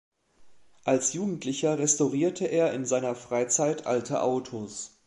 Als 0.83 1.13
Jugendlicher 1.13 1.77
restaurierte 1.77 2.45
er 2.45 2.73
in 2.73 2.87
seiner 2.87 3.13
Freizeit 3.13 3.85
alte 3.85 4.23
Autos. 4.23 4.97